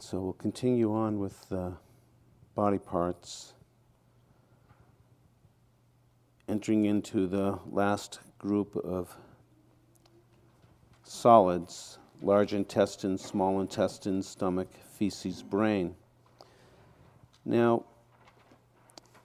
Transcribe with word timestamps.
And 0.00 0.06
so 0.06 0.18
we'll 0.18 0.32
continue 0.32 0.94
on 0.94 1.18
with 1.18 1.46
the 1.50 1.74
body 2.54 2.78
parts, 2.78 3.52
entering 6.48 6.86
into 6.86 7.26
the 7.26 7.58
last 7.70 8.20
group 8.38 8.74
of 8.76 9.14
solids 11.04 11.98
large 12.22 12.54
intestine, 12.54 13.18
small 13.18 13.60
intestine, 13.60 14.22
stomach, 14.22 14.68
feces, 14.90 15.42
brain. 15.42 15.94
Now, 17.44 17.84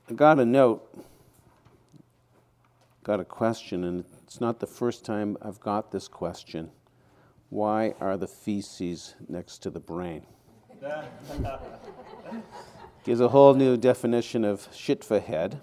I 0.10 0.14
got 0.14 0.42
a 0.42 0.46
note, 0.46 0.86
got 3.02 3.22
a 3.22 3.26
question, 3.26 3.86
and 3.86 4.04
it's 4.24 4.42
not 4.42 4.60
the 4.60 4.68
first 4.68 5.06
time 5.06 5.38
I've 5.42 5.62
got 5.62 5.94
this 5.94 6.10
question. 6.10 6.70
Why 7.48 7.96
are 8.02 8.18
the 8.18 8.28
feces 8.28 9.16
next 9.30 9.60
to 9.60 9.70
the 9.70 9.80
brain? 9.80 10.26
Gives 13.04 13.20
a 13.20 13.28
whole 13.28 13.54
new 13.54 13.78
definition 13.78 14.44
of 14.44 14.68
shit 14.74 15.04
for 15.04 15.20
head. 15.20 15.60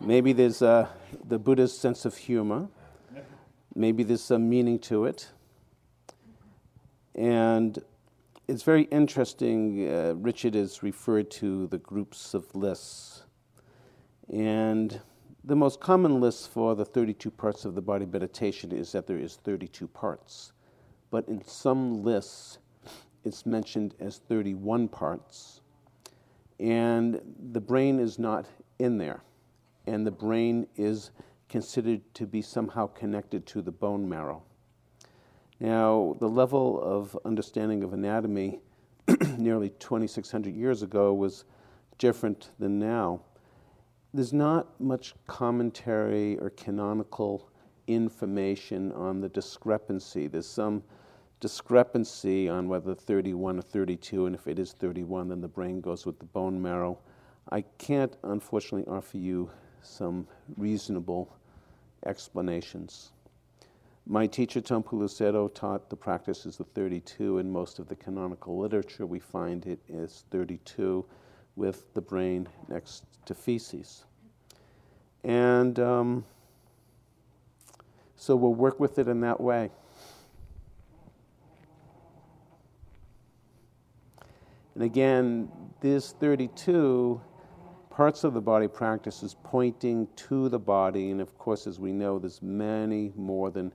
Maybe 0.00 0.32
there's 0.32 0.62
uh, 0.62 0.88
the 1.24 1.38
Buddha's 1.38 1.76
sense 1.76 2.04
of 2.04 2.16
humor. 2.16 2.68
Maybe 3.74 4.02
there's 4.02 4.22
some 4.22 4.48
meaning 4.48 4.78
to 4.80 5.04
it. 5.06 5.28
And 7.14 7.78
it's 8.48 8.62
very 8.62 8.82
interesting. 8.84 9.88
Uh, 9.88 10.14
Richard 10.16 10.54
has 10.54 10.82
referred 10.82 11.30
to 11.32 11.66
the 11.68 11.78
groups 11.78 12.34
of 12.34 12.52
lists. 12.54 13.22
And 14.32 15.00
the 15.44 15.56
most 15.56 15.80
common 15.80 16.20
list 16.20 16.50
for 16.50 16.74
the 16.74 16.84
32 16.84 17.30
parts 17.30 17.64
of 17.64 17.74
the 17.74 17.82
body 17.82 18.06
meditation 18.06 18.72
is 18.72 18.92
that 18.92 19.06
there 19.06 19.18
is 19.18 19.36
32 19.36 19.86
parts. 19.88 20.52
But 21.10 21.28
in 21.28 21.44
some 21.46 22.02
lists, 22.02 22.58
it's 23.24 23.46
mentioned 23.46 23.94
as 24.00 24.18
31 24.28 24.88
parts. 24.88 25.60
And 26.58 27.20
the 27.52 27.60
brain 27.60 27.98
is 27.98 28.18
not 28.18 28.46
in 28.78 28.98
there. 28.98 29.22
And 29.86 30.06
the 30.06 30.10
brain 30.10 30.66
is 30.76 31.10
considered 31.48 32.00
to 32.14 32.26
be 32.26 32.40
somehow 32.40 32.86
connected 32.86 33.46
to 33.46 33.62
the 33.62 33.72
bone 33.72 34.08
marrow. 34.08 34.42
Now, 35.60 36.16
the 36.18 36.28
level 36.28 36.82
of 36.82 37.16
understanding 37.24 37.84
of 37.84 37.92
anatomy 37.92 38.60
nearly 39.38 39.70
2,600 39.70 40.54
years 40.54 40.82
ago 40.82 41.12
was 41.12 41.44
different 41.98 42.50
than 42.58 42.78
now. 42.78 43.20
There's 44.14 44.32
not 44.32 44.80
much 44.80 45.14
commentary 45.26 46.38
or 46.38 46.50
canonical 46.50 47.48
information 47.86 48.92
on 48.92 49.20
the 49.20 49.28
discrepancy. 49.28 50.26
There's 50.26 50.48
some 50.48 50.82
discrepancy 51.42 52.48
on 52.48 52.68
whether 52.68 52.94
31 52.94 53.58
or 53.58 53.62
32, 53.62 54.26
and 54.26 54.34
if 54.36 54.46
it 54.46 54.60
is 54.60 54.72
31, 54.74 55.28
then 55.28 55.40
the 55.40 55.48
brain 55.48 55.80
goes 55.80 56.06
with 56.06 56.16
the 56.20 56.24
bone 56.24 56.62
marrow. 56.62 56.96
I 57.50 57.62
can't, 57.78 58.16
unfortunately, 58.22 58.86
offer 58.86 59.18
you 59.18 59.50
some 59.82 60.28
reasonable 60.56 61.36
explanations. 62.06 63.10
My 64.06 64.28
teacher, 64.28 64.60
Tom 64.60 64.84
Sayadaw, 64.84 65.52
taught 65.52 65.90
the 65.90 65.96
practices 65.96 66.60
of 66.60 66.68
32. 66.68 67.38
In 67.38 67.50
most 67.50 67.80
of 67.80 67.88
the 67.88 67.96
canonical 67.96 68.56
literature, 68.56 69.04
we 69.04 69.18
find 69.18 69.66
it 69.66 69.80
is 69.88 70.22
32 70.30 71.04
with 71.56 71.92
the 71.94 72.00
brain 72.00 72.48
next 72.68 73.04
to 73.26 73.34
feces. 73.34 74.04
And 75.24 75.80
um, 75.80 76.24
so 78.14 78.36
we'll 78.36 78.54
work 78.54 78.78
with 78.78 79.00
it 79.00 79.08
in 79.08 79.20
that 79.22 79.40
way. 79.40 79.70
And 84.74 84.82
again, 84.82 85.50
this 85.80 86.12
32 86.12 87.20
parts 87.90 88.24
of 88.24 88.32
the 88.32 88.40
body 88.40 88.68
practice 88.68 89.22
is 89.22 89.36
pointing 89.42 90.08
to 90.16 90.48
the 90.48 90.58
body. 90.58 91.10
And 91.10 91.20
of 91.20 91.36
course, 91.36 91.66
as 91.66 91.78
we 91.78 91.92
know, 91.92 92.18
there's 92.18 92.40
many 92.40 93.12
more 93.16 93.50
than 93.50 93.72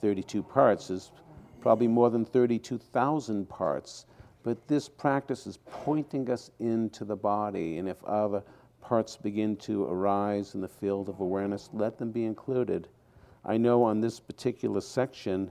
32 0.00 0.42
parts. 0.42 0.88
There's 0.88 1.12
probably 1.60 1.88
more 1.88 2.10
than 2.10 2.26
32,000 2.26 3.48
parts. 3.48 4.04
But 4.42 4.68
this 4.68 4.86
practice 4.86 5.46
is 5.46 5.56
pointing 5.64 6.30
us 6.30 6.50
into 6.58 7.06
the 7.06 7.16
body, 7.16 7.78
and 7.78 7.88
if 7.88 8.04
other 8.04 8.42
parts 8.82 9.16
begin 9.16 9.56
to 9.56 9.84
arise 9.84 10.54
in 10.54 10.60
the 10.60 10.68
field 10.68 11.08
of 11.08 11.20
awareness, 11.20 11.70
let 11.72 11.96
them 11.96 12.10
be 12.10 12.26
included. 12.26 12.86
I 13.46 13.56
know 13.56 13.82
on 13.82 14.02
this 14.02 14.20
particular 14.20 14.82
section, 14.82 15.50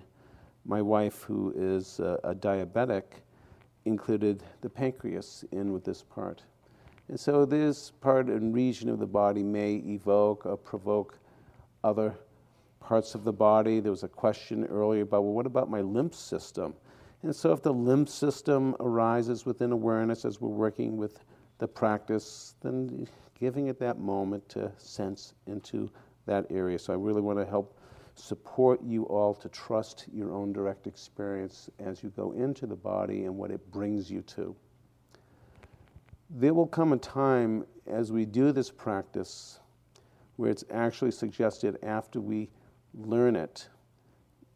my 0.66 0.84
wife, 0.84 1.24
who 1.24 1.52
is 1.58 2.00
a, 2.00 2.20
a 2.24 2.36
diabetic, 2.36 3.04
included 3.86 4.44
the 4.62 4.70
pancreas 4.70 5.44
in 5.52 5.74
with 5.74 5.84
this 5.84 6.04
part. 6.04 6.44
And 7.10 7.20
so 7.20 7.46
this 7.46 7.92
part 7.92 8.28
and 8.28 8.54
region 8.54 8.90
of 8.90 9.00
the 9.00 9.08
body 9.08 9.44
may 9.44 9.76
evoke 9.76 10.46
or 10.46 10.58
provoke 10.58 11.18
other 11.84 12.16
parts 12.80 13.16
of 13.16 13.24
the 13.24 13.34
body. 13.34 13.80
There 13.80 13.92
was 13.92 14.04
a 14.04 14.08
question 14.08 14.66
earlier 14.66 15.04
about, 15.04 15.24
well, 15.24 15.34
what 15.34 15.46
about 15.46 15.70
my 15.70 15.82
lymph 15.82 16.16
system? 16.16 16.74
And 17.24 17.36
so, 17.36 17.54
if 17.54 17.62
the 17.62 17.74
lymph 17.74 18.10
system 18.10 18.76
arises 18.82 19.46
within 19.46 19.72
awareness 19.72 20.26
as 20.26 20.42
we're 20.42 20.50
working 20.50 20.98
with 20.98 21.24
the 21.58 21.68
practice, 21.68 22.56
then 22.62 23.08
giving 23.40 23.68
it 23.68 23.80
that 23.80 23.98
moment 23.98 24.48
to 24.50 24.72
sense 24.78 25.34
into 25.48 25.90
that 26.26 26.46
area. 26.50 26.78
So, 26.78 26.92
I 26.92 26.98
really 26.98 27.22
want 27.22 27.40
to 27.40 27.46
help 27.46 27.78
support 28.16 28.82
you 28.84 29.04
all 29.06 29.34
to 29.36 29.50
trust 29.50 30.06
your 30.14 30.32
own 30.32 30.54
direct 30.54 30.88
experience 30.88 31.70
as 31.80 32.04
you 32.04 32.10
go 32.10 32.32
into 32.32 32.66
the 32.66 32.76
body 32.76 33.26
and 33.26 33.36
what 33.36 33.52
it 33.52 33.72
brings 33.72 34.10
you 34.12 34.22
to. 34.22 34.56
There 36.30 36.54
will 36.54 36.68
come 36.68 36.94
a 36.94 36.98
time 36.98 37.66
as 37.88 38.12
we 38.12 38.26
do 38.26 38.52
this 38.52 38.72
practice 38.72 39.60
where 40.36 40.50
it's 40.50 40.64
actually 40.72 41.12
suggested 41.12 41.78
after 41.84 42.20
we 42.20 42.50
learn 42.94 43.36
it, 43.36 43.68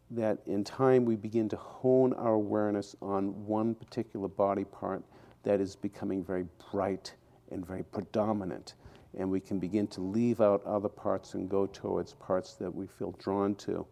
that 0.09 0.39
in 0.47 0.63
time 0.63 1.06
we 1.06 1.16
begin 1.16 1.50
to 1.50 1.57
hone 1.57 2.13
our 2.13 2.34
awareness 2.34 2.95
on 3.01 3.45
one 3.45 3.75
particular 3.75 4.28
body 4.28 4.63
part 4.63 5.03
that 5.44 5.59
is 5.59 5.75
becoming 5.75 6.24
very 6.24 6.45
bright 6.72 7.13
and 7.51 7.66
very 7.66 7.84
predominant. 7.84 8.75
And 9.17 9.29
we 9.29 9.39
can 9.39 9.59
begin 9.59 9.88
to 9.88 10.01
leave 10.01 10.39
out 10.41 10.63
other 10.66 10.89
parts 10.89 11.33
and 11.33 11.50
go 11.50 11.66
towards 11.66 12.13
parts 12.13 12.53
that 12.53 12.73
we 12.73 12.88
feel 12.88 13.13
drawn 13.19 13.55
to. 13.55 13.85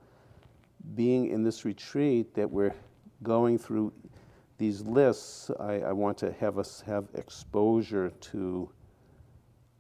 Being 0.96 1.30
in 1.30 1.44
this 1.44 1.66
retreat 1.66 2.34
that 2.36 2.50
we're 2.50 2.76
going 3.24 3.58
through 3.58 3.92
these 4.58 4.82
lists, 4.82 5.52
I, 5.60 5.80
I 5.80 5.92
want 5.92 6.18
to 6.20 6.32
have 6.34 6.58
us 6.58 6.82
have 6.86 7.06
exposure 7.16 8.12
to 8.12 8.70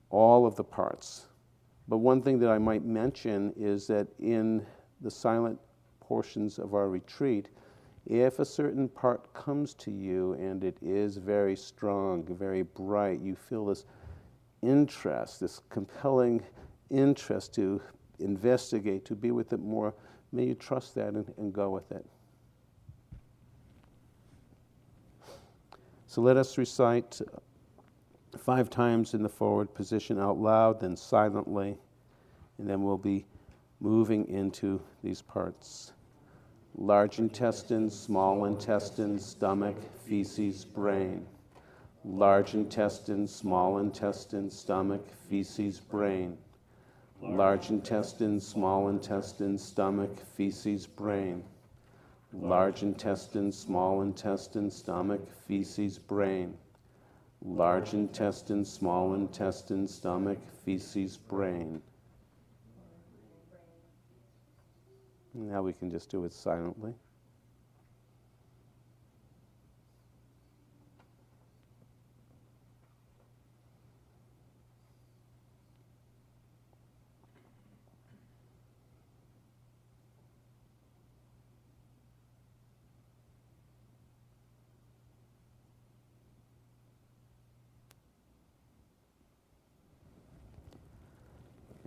all 0.09 0.45
of 0.45 0.55
the 0.55 0.63
parts 0.63 1.27
but 1.87 1.97
one 1.97 2.21
thing 2.21 2.39
that 2.39 2.49
I 2.49 2.57
might 2.57 2.83
mention 2.83 3.53
is 3.55 3.87
that 3.87 4.07
in 4.19 4.65
the 5.01 5.11
silent 5.11 5.59
portions 5.99 6.57
of 6.57 6.73
our 6.73 6.89
retreat, 6.89 7.49
if 8.07 8.39
a 8.39 8.45
certain 8.45 8.89
part 8.89 9.31
comes 9.33 9.73
to 9.75 9.91
you 9.91 10.33
and 10.33 10.63
it 10.63 10.77
is 10.81 11.17
very 11.17 11.55
strong, 11.55 12.23
very 12.23 12.63
bright, 12.63 13.19
you 13.19 13.35
feel 13.35 13.65
this 13.65 13.85
interest, 14.65 15.39
this 15.39 15.61
compelling 15.69 16.41
interest 16.89 17.53
to 17.55 17.81
investigate, 18.19 19.05
to 19.05 19.15
be 19.15 19.31
with 19.31 19.53
it 19.53 19.59
more, 19.59 19.93
may 20.31 20.45
you 20.45 20.55
trust 20.55 20.95
that 20.95 21.13
and, 21.13 21.33
and 21.37 21.53
go 21.53 21.69
with 21.69 21.91
it. 21.91 22.05
So 26.07 26.21
let 26.21 26.37
us 26.37 26.57
recite 26.57 27.19
five 28.37 28.69
times 28.69 29.13
in 29.13 29.23
the 29.23 29.29
forward 29.29 29.73
position 29.73 30.19
out 30.19 30.37
loud, 30.37 30.79
then 30.79 30.95
silently, 30.95 31.77
and 32.57 32.69
then 32.69 32.83
we'll 32.83 32.97
be 32.97 33.25
moving 33.81 34.27
into 34.29 34.81
these 35.03 35.21
parts 35.21 35.91
large 36.77 37.19
intestine, 37.19 37.89
small 37.89 38.45
intestine, 38.45 39.19
stomach, 39.19 39.75
feces, 40.05 40.65
brain. 40.65 41.25
Large 42.05 42.53
intestine, 42.53 43.27
small 43.27 43.79
intestine, 43.79 44.49
stomach, 44.49 45.05
feces, 45.27 45.81
brain. 45.81 46.37
Large 47.21 47.69
intestine, 47.69 48.39
small 48.39 48.87
intestine, 48.87 49.57
stomach, 49.57 50.19
feces, 50.37 50.87
brain. 50.87 51.43
Large 52.31 52.83
intestine, 52.83 53.51
small 53.51 54.01
intestine, 54.01 54.71
stomach, 54.71 55.27
feces, 55.47 55.97
brain 55.97 56.57
large 57.45 57.93
intestine, 57.93 58.65
small 58.65 59.13
intestine, 59.13 59.87
stomach, 59.87 60.39
feces, 60.63 61.17
brain. 61.17 61.81
Now 65.33 65.61
we 65.61 65.73
can 65.73 65.91
just 65.91 66.09
do 66.09 66.23
it 66.25 66.33
silently. 66.33 66.95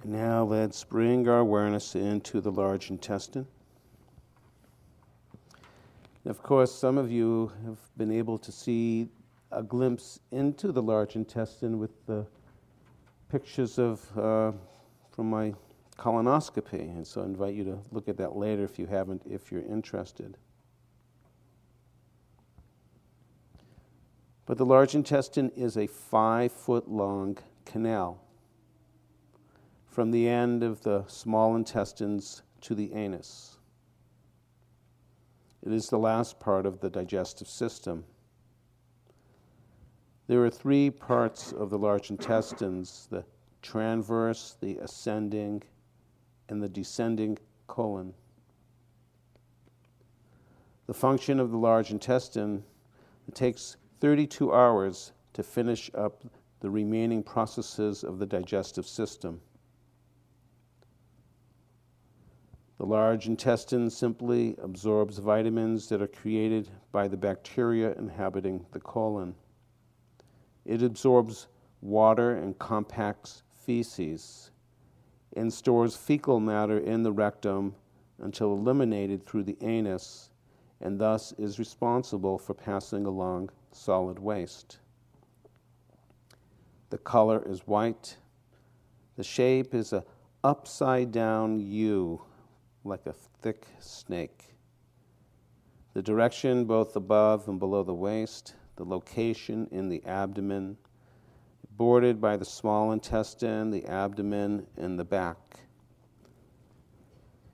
Now 0.04 0.37
let's 0.48 0.82
bring 0.82 1.28
our 1.28 1.40
awareness 1.40 1.94
into 1.94 2.40
the 2.40 2.50
large 2.50 2.88
intestine. 2.88 3.46
Of 6.24 6.42
course, 6.42 6.74
some 6.74 6.96
of 6.96 7.10
you 7.10 7.52
have 7.66 7.76
been 7.98 8.10
able 8.10 8.38
to 8.38 8.50
see 8.50 9.10
a 9.52 9.62
glimpse 9.62 10.20
into 10.30 10.72
the 10.72 10.80
large 10.80 11.16
intestine 11.16 11.78
with 11.78 11.90
the 12.06 12.26
pictures 13.30 13.78
of 13.78 14.00
uh, 14.16 14.52
from 15.10 15.28
my 15.28 15.52
colonoscopy, 15.98 16.80
and 16.80 17.06
so 17.06 17.20
I 17.20 17.24
invite 17.24 17.54
you 17.54 17.64
to 17.64 17.78
look 17.92 18.08
at 18.08 18.16
that 18.16 18.34
later 18.34 18.64
if 18.64 18.78
you 18.78 18.86
haven't, 18.86 19.20
if 19.28 19.52
you're 19.52 19.66
interested. 19.66 20.38
But 24.46 24.56
the 24.56 24.64
large 24.64 24.94
intestine 24.94 25.50
is 25.56 25.76
a 25.76 25.86
five 25.86 26.52
foot 26.52 26.88
long 26.88 27.36
canal 27.66 28.22
from 29.98 30.12
the 30.12 30.28
end 30.28 30.62
of 30.62 30.80
the 30.82 31.02
small 31.08 31.56
intestines 31.56 32.42
to 32.60 32.72
the 32.72 32.92
anus. 32.92 33.58
It 35.66 35.72
is 35.72 35.88
the 35.88 35.98
last 35.98 36.38
part 36.38 36.66
of 36.66 36.78
the 36.78 36.88
digestive 36.88 37.48
system. 37.48 38.04
There 40.28 40.44
are 40.44 40.50
three 40.50 40.88
parts 40.88 41.50
of 41.50 41.70
the 41.70 41.78
large 41.80 42.10
intestines 42.10 43.08
the 43.10 43.24
transverse, 43.60 44.56
the 44.60 44.76
ascending, 44.76 45.64
and 46.48 46.62
the 46.62 46.68
descending 46.68 47.36
colon. 47.66 48.14
The 50.86 50.94
function 50.94 51.40
of 51.40 51.50
the 51.50 51.58
large 51.58 51.90
intestine 51.90 52.62
it 53.26 53.34
takes 53.34 53.76
32 53.98 54.54
hours 54.54 55.10
to 55.32 55.42
finish 55.42 55.90
up 55.92 56.22
the 56.60 56.70
remaining 56.70 57.24
processes 57.24 58.04
of 58.04 58.20
the 58.20 58.26
digestive 58.26 58.86
system. 58.86 59.40
The 62.78 62.86
large 62.86 63.26
intestine 63.26 63.90
simply 63.90 64.56
absorbs 64.62 65.18
vitamins 65.18 65.88
that 65.88 66.00
are 66.00 66.06
created 66.06 66.70
by 66.92 67.08
the 67.08 67.16
bacteria 67.16 67.92
inhabiting 67.94 68.66
the 68.70 68.78
colon. 68.78 69.34
It 70.64 70.82
absorbs 70.82 71.48
water 71.80 72.36
and 72.36 72.56
compacts 72.56 73.42
feces 73.50 74.52
and 75.36 75.52
stores 75.52 75.96
fecal 75.96 76.38
matter 76.38 76.78
in 76.78 77.02
the 77.02 77.10
rectum 77.10 77.74
until 78.20 78.52
eliminated 78.52 79.26
through 79.26 79.42
the 79.42 79.58
anus 79.60 80.30
and 80.80 81.00
thus 81.00 81.32
is 81.32 81.58
responsible 81.58 82.38
for 82.38 82.54
passing 82.54 83.06
along 83.06 83.50
solid 83.72 84.20
waste. 84.20 84.78
The 86.90 86.98
color 86.98 87.42
is 87.44 87.66
white. 87.66 88.16
The 89.16 89.24
shape 89.24 89.74
is 89.74 89.92
a 89.92 90.04
upside 90.44 91.10
down 91.10 91.58
U 91.58 92.22
like 92.88 93.06
a 93.06 93.12
thick 93.12 93.66
snake. 93.78 94.54
The 95.94 96.02
direction 96.02 96.64
both 96.64 96.96
above 96.96 97.48
and 97.48 97.58
below 97.58 97.82
the 97.82 97.94
waist, 97.94 98.54
the 98.76 98.84
location 98.84 99.68
in 99.70 99.88
the 99.88 100.04
abdomen, 100.04 100.76
bordered 101.76 102.20
by 102.20 102.36
the 102.36 102.44
small 102.44 102.92
intestine, 102.92 103.70
the 103.70 103.84
abdomen, 103.86 104.66
and 104.76 104.98
the 104.98 105.04
back. 105.04 105.38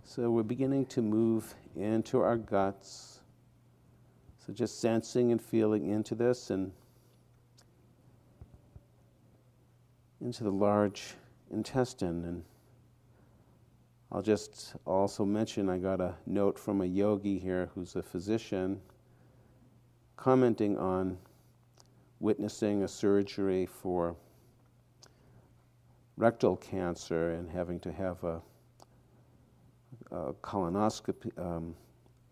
So 0.04 0.30
we're 0.30 0.42
beginning 0.42 0.86
to 0.86 1.02
move 1.02 1.54
into 1.74 2.20
our 2.20 2.36
guts. 2.36 3.20
So 4.46 4.52
just 4.52 4.80
sensing 4.80 5.32
and 5.32 5.40
feeling 5.40 5.88
into 5.88 6.14
this 6.14 6.50
and 6.50 6.70
into 10.20 10.44
the 10.44 10.52
large 10.52 11.14
intestine 11.50 12.24
and 12.24 12.44
I'll 14.14 14.22
just 14.22 14.76
also 14.86 15.24
mention 15.24 15.68
I 15.68 15.76
got 15.78 16.00
a 16.00 16.14
note 16.24 16.56
from 16.56 16.82
a 16.82 16.84
yogi 16.84 17.36
here 17.36 17.68
who's 17.74 17.96
a 17.96 18.02
physician 18.02 18.80
commenting 20.16 20.78
on 20.78 21.18
witnessing 22.20 22.84
a 22.84 22.88
surgery 22.88 23.66
for 23.66 24.14
rectal 26.16 26.54
cancer 26.54 27.32
and 27.32 27.50
having 27.50 27.80
to 27.80 27.90
have 27.90 28.22
a, 28.22 28.40
a 30.12 30.32
colonoscopy, 30.34 31.36
um, 31.36 31.74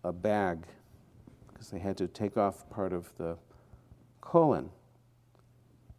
a 0.05 0.12
bag, 0.12 0.64
because 1.52 1.69
they 1.69 1.81
had 1.81 1.96
to 1.96 2.06
take 2.06 2.37
off 2.37 2.70
part 2.70 2.93
of 2.93 3.12
the 3.19 3.37
colon. 4.20 4.70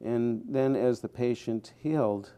And 0.02 0.44
then, 0.48 0.78
as 0.78 1.02
the 1.02 1.10
patient 1.10 1.74
healed, 1.78 2.32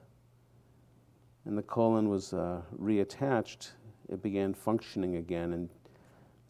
and 1.46 1.58
the 1.58 1.64
colon 1.64 2.10
was 2.10 2.34
uh, 2.34 2.62
reattached, 2.82 3.72
it 4.10 4.22
began 4.22 4.54
functioning 4.54 5.18
again. 5.18 5.54
And 5.54 5.70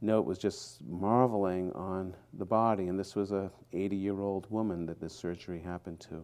Note 0.02 0.26
was 0.26 0.38
just 0.38 0.82
marveling 0.86 1.72
on 1.74 2.16
the 2.34 2.46
body, 2.46 2.88
and 2.88 3.00
this 3.00 3.16
was 3.16 3.32
a 3.32 3.52
80 3.74 3.96
year 3.96 4.20
old 4.22 4.50
woman 4.50 4.86
that 4.86 5.00
this 5.00 5.14
surgery 5.14 5.60
happened 5.60 6.00
to. 6.02 6.24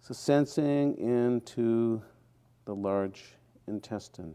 So, 0.00 0.14
sensing 0.14 0.96
into 0.96 2.02
the 2.64 2.74
large 2.74 3.34
intestine. 3.66 4.34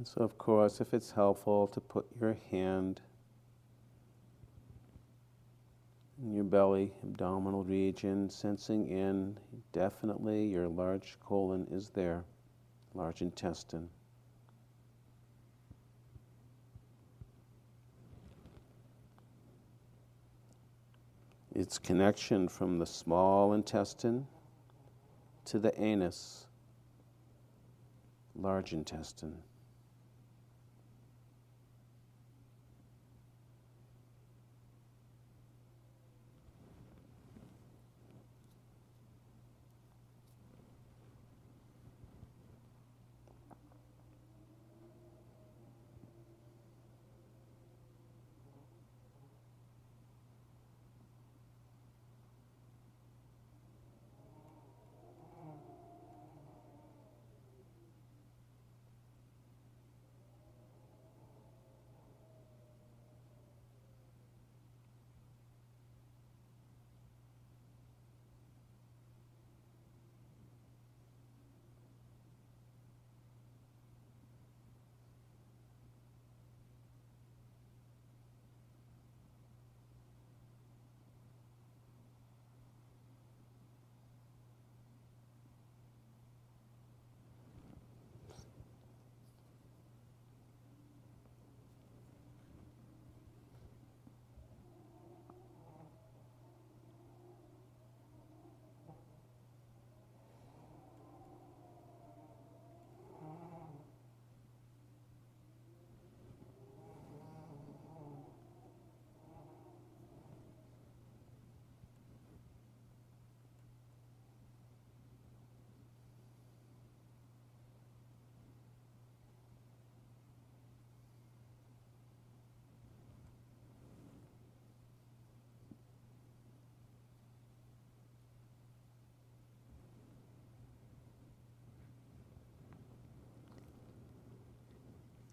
And 0.00 0.08
so, 0.08 0.22
of 0.22 0.38
course, 0.38 0.80
if 0.80 0.94
it's 0.94 1.10
helpful 1.10 1.66
to 1.66 1.78
put 1.78 2.06
your 2.18 2.34
hand 2.50 3.02
in 6.22 6.32
your 6.32 6.44
belly, 6.44 6.94
abdominal 7.02 7.64
region, 7.64 8.30
sensing 8.30 8.88
in, 8.88 9.36
definitely 9.74 10.46
your 10.46 10.68
large 10.68 11.18
colon 11.20 11.66
is 11.70 11.90
there, 11.90 12.24
large 12.94 13.20
intestine. 13.20 13.90
Its 21.54 21.76
connection 21.76 22.48
from 22.48 22.78
the 22.78 22.86
small 22.86 23.52
intestine 23.52 24.26
to 25.44 25.58
the 25.58 25.78
anus, 25.78 26.46
large 28.34 28.72
intestine. 28.72 29.36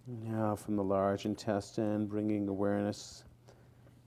Now, 0.09 0.55
from 0.55 0.77
the 0.77 0.83
large 0.85 1.25
intestine, 1.25 2.07
bringing 2.07 2.47
awareness 2.47 3.25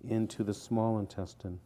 into 0.03 0.43
the 0.43 0.55
small 0.55 0.99
intestine. 0.99 1.61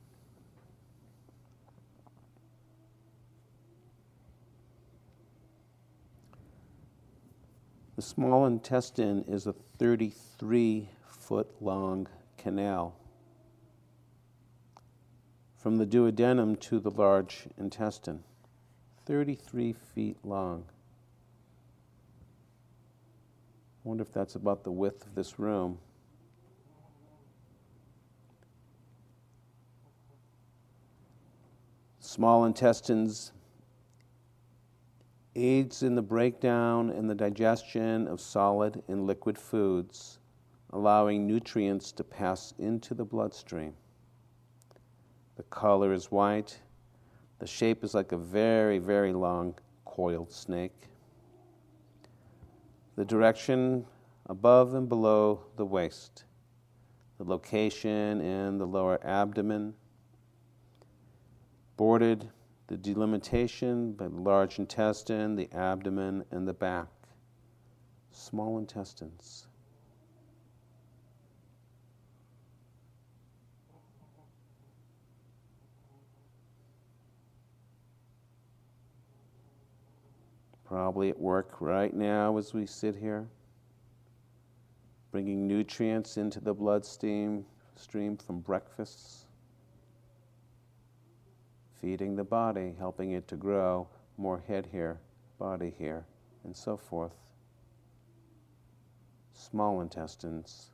The 7.94 8.02
small 8.02 8.46
intestine 8.46 9.22
is 9.28 9.46
a 9.46 9.52
33 9.78 10.88
foot 11.06 11.48
long 11.60 12.08
canal 12.36 12.96
from 15.56 15.76
the 15.76 15.86
duodenum 15.86 16.58
to 16.60 16.80
the 16.80 16.90
large 16.90 17.46
intestine, 17.56 18.24
33 19.06 19.72
feet 19.72 20.16
long. 20.24 20.64
I 23.84 23.88
wonder 23.88 24.02
if 24.02 24.12
that's 24.12 24.34
about 24.34 24.64
the 24.64 24.72
width 24.72 25.06
of 25.06 25.14
this 25.14 25.38
room. 25.38 25.78
Small 32.00 32.46
intestines 32.46 33.32
aids 35.36 35.82
in 35.82 35.96
the 35.96 36.02
breakdown 36.02 36.88
and 36.90 37.10
the 37.10 37.14
digestion 37.14 38.06
of 38.06 38.20
solid 38.20 38.82
and 38.88 39.06
liquid 39.06 39.36
foods, 39.36 40.18
allowing 40.70 41.26
nutrients 41.26 41.92
to 41.92 42.04
pass 42.04 42.54
into 42.58 42.94
the 42.94 43.04
bloodstream. 43.04 43.74
The 45.36 45.42
color 45.44 45.92
is 45.92 46.10
white. 46.10 46.58
The 47.38 47.46
shape 47.46 47.84
is 47.84 47.94
like 47.94 48.12
a 48.12 48.16
very, 48.16 48.78
very 48.78 49.12
long 49.12 49.56
coiled 49.84 50.32
snake 50.32 50.88
the 52.96 53.04
direction 53.04 53.84
above 54.26 54.74
and 54.74 54.88
below 54.88 55.44
the 55.56 55.64
waist, 55.64 56.24
the 57.18 57.24
location 57.24 58.20
in 58.20 58.58
the 58.58 58.66
lower 58.66 58.98
abdomen, 59.04 59.74
bordered 61.76 62.28
the 62.66 62.76
delimitation 62.76 63.92
by 63.92 64.08
the 64.08 64.16
large 64.16 64.58
intestine, 64.58 65.36
the 65.36 65.52
abdomen, 65.52 66.24
and 66.30 66.48
the 66.48 66.54
back, 66.54 66.88
small 68.10 68.58
intestines. 68.58 69.48
Probably 80.74 81.08
at 81.08 81.20
work 81.20 81.60
right 81.60 81.94
now 81.94 82.36
as 82.36 82.52
we 82.52 82.66
sit 82.66 82.96
here, 82.96 83.28
bringing 85.12 85.46
nutrients 85.46 86.16
into 86.16 86.40
the 86.40 86.52
bloodstream 86.52 87.44
stream 87.76 88.16
from 88.16 88.40
breakfasts, 88.40 89.26
feeding 91.80 92.16
the 92.16 92.24
body, 92.24 92.74
helping 92.76 93.12
it 93.12 93.28
to 93.28 93.36
grow 93.36 93.86
more 94.16 94.42
head 94.48 94.68
here, 94.72 94.98
body 95.38 95.72
here, 95.78 96.04
and 96.42 96.56
so 96.56 96.76
forth. 96.76 97.14
Small 99.32 99.80
intestines. 99.80 100.72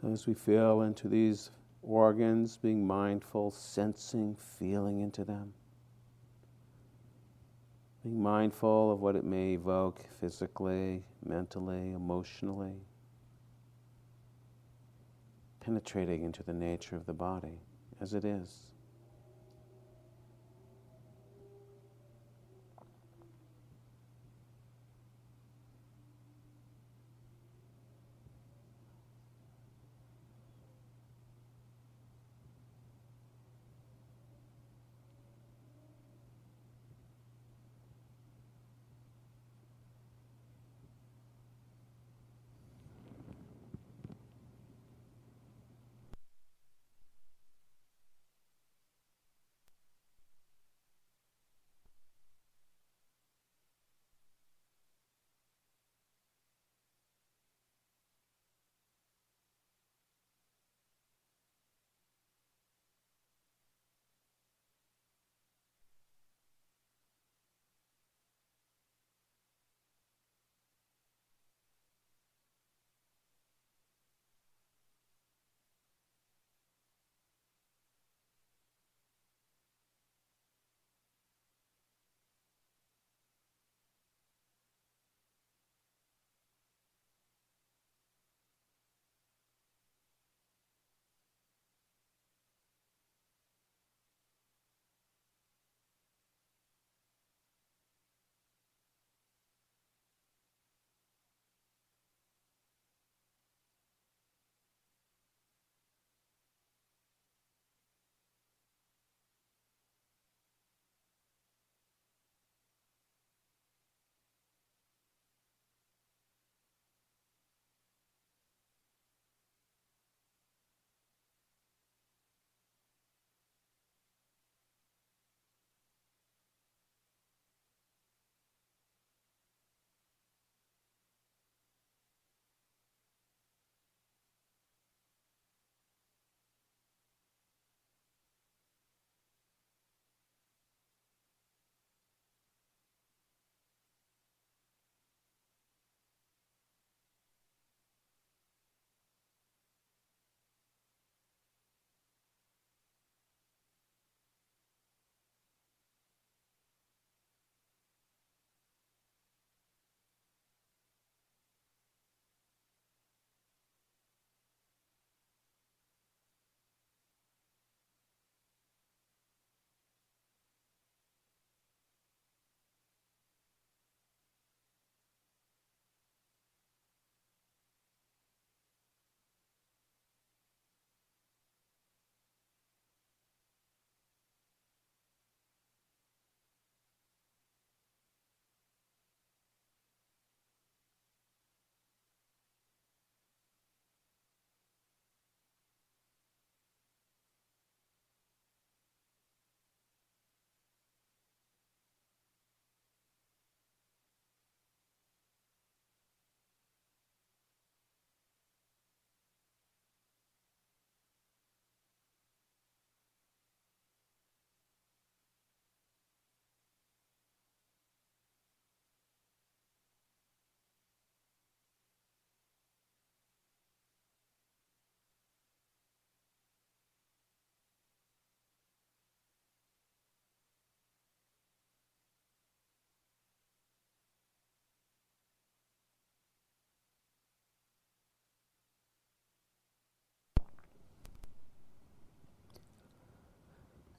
So, 0.00 0.08
as 0.08 0.26
we 0.26 0.32
feel 0.32 0.80
into 0.82 1.08
these 1.08 1.50
organs, 1.82 2.56
being 2.56 2.86
mindful, 2.86 3.50
sensing, 3.50 4.34
feeling 4.58 5.00
into 5.00 5.24
them, 5.24 5.52
being 8.02 8.22
mindful 8.22 8.92
of 8.92 9.00
what 9.00 9.14
it 9.14 9.24
may 9.24 9.52
evoke 9.52 10.00
physically, 10.18 11.04
mentally, 11.22 11.92
emotionally, 11.92 12.80
penetrating 15.60 16.24
into 16.24 16.42
the 16.42 16.54
nature 16.54 16.96
of 16.96 17.04
the 17.04 17.12
body 17.12 17.60
as 18.00 18.14
it 18.14 18.24
is. 18.24 18.69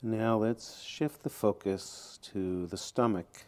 Now 0.03 0.35
let's 0.37 0.81
shift 0.81 1.21
the 1.21 1.29
focus 1.29 2.17
to 2.23 2.65
the 2.65 2.77
stomach. 2.77 3.45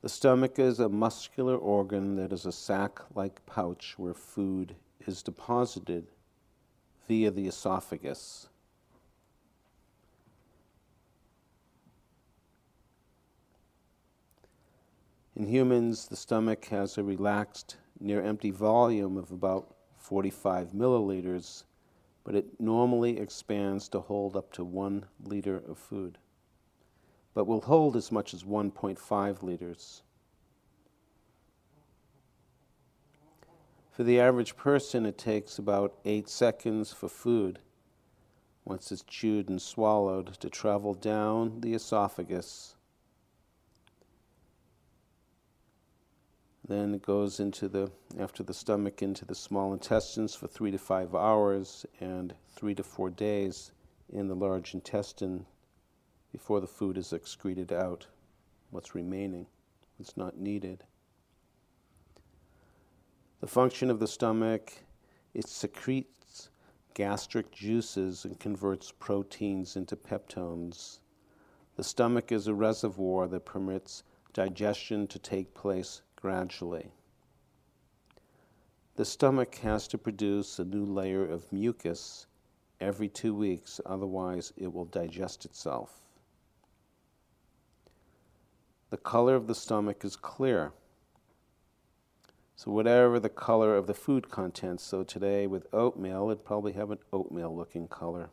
The 0.00 0.08
stomach 0.08 0.60
is 0.60 0.78
a 0.78 0.88
muscular 0.88 1.56
organ 1.56 2.14
that 2.16 2.32
is 2.32 2.46
a 2.46 2.52
sac 2.52 3.00
like 3.16 3.44
pouch 3.46 3.94
where 3.96 4.14
food 4.14 4.76
is 5.06 5.24
deposited 5.24 6.06
via 7.08 7.32
the 7.32 7.48
esophagus. 7.48 8.48
In 15.34 15.48
humans, 15.48 16.06
the 16.06 16.16
stomach 16.16 16.66
has 16.66 16.96
a 16.96 17.02
relaxed, 17.02 17.76
near 17.98 18.22
empty 18.22 18.52
volume 18.52 19.16
of 19.16 19.32
about 19.32 19.74
45 19.96 20.68
milliliters, 20.68 21.64
but 22.24 22.34
it 22.34 22.60
normally 22.60 23.18
expands 23.18 23.88
to 23.88 24.00
hold 24.00 24.36
up 24.36 24.52
to 24.52 24.64
one 24.64 25.04
liter 25.22 25.56
of 25.68 25.78
food, 25.78 26.18
but 27.34 27.46
will 27.46 27.62
hold 27.62 27.96
as 27.96 28.12
much 28.12 28.32
as 28.32 28.44
1.5 28.44 29.42
liters. 29.42 30.02
For 33.90 34.04
the 34.04 34.20
average 34.20 34.56
person, 34.56 35.04
it 35.04 35.18
takes 35.18 35.58
about 35.58 35.98
eight 36.04 36.28
seconds 36.28 36.92
for 36.92 37.08
food, 37.08 37.58
once 38.64 38.90
it's 38.90 39.02
chewed 39.02 39.48
and 39.48 39.60
swallowed, 39.60 40.28
to 40.40 40.48
travel 40.48 40.94
down 40.94 41.60
the 41.60 41.74
esophagus. 41.74 42.76
Then 46.66 46.94
it 46.94 47.02
goes 47.02 47.40
into 47.40 47.68
the, 47.68 47.90
after 48.18 48.42
the 48.42 48.54
stomach, 48.54 49.02
into 49.02 49.24
the 49.24 49.34
small 49.34 49.72
intestines 49.72 50.34
for 50.34 50.46
three 50.46 50.70
to 50.70 50.78
five 50.78 51.14
hours 51.14 51.84
and 52.00 52.34
three 52.54 52.74
to 52.76 52.84
four 52.84 53.10
days 53.10 53.72
in 54.12 54.28
the 54.28 54.36
large 54.36 54.72
intestine 54.74 55.46
before 56.30 56.60
the 56.60 56.66
food 56.66 56.96
is 56.96 57.12
excreted 57.12 57.72
out, 57.72 58.06
what's 58.70 58.94
remaining, 58.94 59.46
what's 59.96 60.16
not 60.16 60.38
needed. 60.38 60.84
The 63.40 63.48
function 63.48 63.90
of 63.90 63.98
the 63.98 64.06
stomach, 64.06 64.72
it 65.34 65.48
secretes 65.48 66.48
gastric 66.94 67.50
juices 67.50 68.24
and 68.24 68.38
converts 68.38 68.92
proteins 68.92 69.74
into 69.74 69.96
peptones. 69.96 71.00
The 71.76 71.82
stomach 71.82 72.30
is 72.30 72.46
a 72.46 72.54
reservoir 72.54 73.26
that 73.28 73.44
permits 73.44 74.04
digestion 74.32 75.06
to 75.08 75.18
take 75.18 75.54
place 75.54 76.02
gradually. 76.22 76.92
The 78.94 79.04
stomach 79.04 79.56
has 79.56 79.88
to 79.88 79.98
produce 79.98 80.60
a 80.60 80.64
new 80.64 80.84
layer 80.84 81.24
of 81.24 81.52
mucus 81.52 82.26
every 82.80 83.08
two 83.08 83.34
weeks, 83.34 83.80
otherwise, 83.84 84.52
it 84.56 84.72
will 84.72 84.84
digest 84.84 85.44
itself. 85.44 85.98
The 88.90 88.98
color 88.98 89.34
of 89.34 89.48
the 89.48 89.54
stomach 89.54 90.04
is 90.04 90.14
clear. 90.14 90.72
So, 92.54 92.70
whatever 92.70 93.18
the 93.18 93.28
color 93.28 93.76
of 93.76 93.88
the 93.88 93.94
food 93.94 94.30
contents, 94.30 94.84
so 94.84 95.02
today 95.02 95.48
with 95.48 95.66
oatmeal, 95.72 96.30
it'd 96.30 96.44
probably 96.44 96.72
have 96.74 96.92
an 96.92 96.98
oatmeal 97.12 97.56
looking 97.56 97.88
color. 97.88 98.30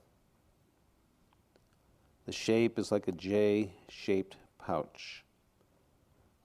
The 2.28 2.34
shape 2.34 2.78
is 2.78 2.92
like 2.92 3.08
a 3.08 3.14
J 3.14 3.74
shaped 3.88 4.38
pouch. 4.60 5.24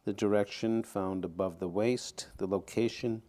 The 0.05 0.13
direction 0.13 0.83
found 0.83 1.25
above 1.25 1.61
the 1.61 1.69
waist, 1.69 2.29
the 2.37 2.47
location. 2.47 3.23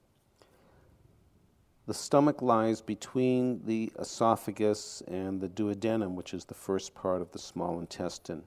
The 1.87 1.93
stomach 1.93 2.41
lies 2.41 2.81
between 2.81 3.65
the 3.65 3.93
esophagus 3.97 5.01
and 5.07 5.39
the 5.39 5.47
duodenum, 5.47 6.15
which 6.15 6.33
is 6.33 6.45
the 6.45 6.53
first 6.53 6.93
part 6.93 7.21
of 7.21 7.31
the 7.31 7.39
small 7.39 7.79
intestine. 7.79 8.43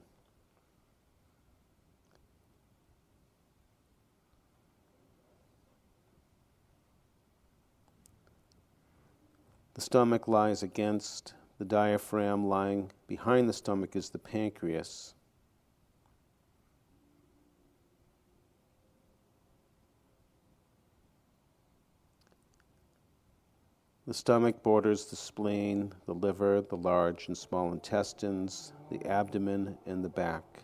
The 9.73 9.81
stomach 9.81 10.27
lies 10.27 10.61
against 10.61 11.33
the 11.57 11.65
diaphragm, 11.65 12.47
lying 12.47 12.91
behind 13.07 13.47
the 13.47 13.53
stomach 13.53 13.95
is 13.95 14.09
the 14.09 14.19
pancreas. 14.19 15.15
The 24.09 24.15
stomach 24.15 24.63
borders 24.63 25.05
the 25.05 25.15
spleen, 25.15 25.93
the 26.07 26.15
liver, 26.15 26.61
the 26.61 26.75
large 26.77 27.27
and 27.27 27.37
small 27.37 27.71
intestines, 27.71 28.73
the 28.89 29.05
abdomen, 29.05 29.77
and 29.85 30.03
the 30.03 30.09
back. 30.09 30.63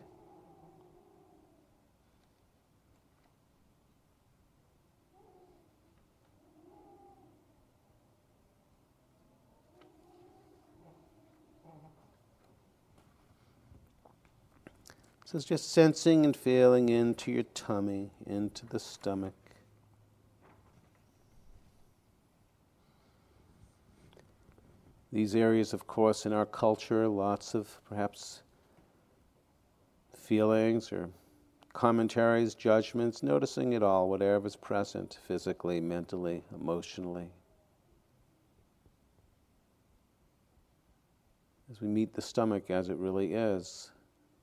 So 15.26 15.38
it's 15.38 15.46
just 15.46 15.72
sensing 15.72 16.26
and 16.26 16.36
feeling 16.36 16.90
into 16.90 17.32
your 17.32 17.44
tummy, 17.44 18.10
into 18.26 18.66
the 18.66 18.80
stomach. 18.80 19.45
These 25.16 25.34
areas, 25.34 25.72
of 25.72 25.88
course, 25.88 26.26
in 26.26 26.34
our 26.34 26.46
culture, 26.46 27.08
lots 27.08 27.54
of 27.56 27.80
perhaps 27.86 28.44
feelings 30.14 30.92
or 30.92 31.10
commentaries, 31.72 32.54
judgments, 32.54 33.24
noticing 33.24 33.72
it 33.72 33.82
all, 33.82 34.10
whatever's 34.10 34.58
present 34.58 35.18
physically, 35.26 35.80
mentally, 35.80 36.44
emotionally. 36.54 37.30
As 41.72 41.80
we 41.80 41.88
meet 41.88 42.14
the 42.14 42.22
stomach 42.22 42.70
as 42.70 42.90
it 42.90 42.98
really 42.98 43.36
is 43.36 43.92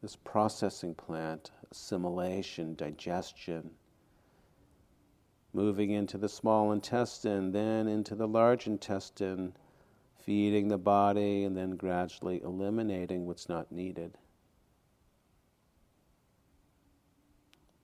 this 0.01 0.17
processing 0.17 0.95
plant, 0.95 1.51
assimilation, 1.71 2.77
digestion, 2.77 3.73
moving 5.53 5.91
into 5.91 6.17
the 6.17 6.31
small 6.31 6.73
intestine, 6.73 7.53
then 7.53 7.87
into 7.89 8.15
the 8.15 8.27
large 8.27 8.67
intestine, 8.67 9.53
feeding 10.25 10.69
the 10.69 10.79
body, 10.79 11.45
and 11.45 11.57
then 11.57 11.77
gradually 11.77 12.41
eliminating 12.43 13.27
what's 13.27 13.49
not 13.49 13.71
needed. 13.71 14.17